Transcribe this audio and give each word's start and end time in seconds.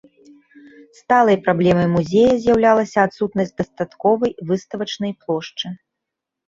Сталай 0.99 1.37
праблемай 1.49 1.87
музея 1.97 2.31
з'яўлялася 2.47 2.97
адсутнасць 3.09 3.55
дастатковай 3.63 4.31
выставачнай 4.51 5.11
плошчы. 5.21 5.67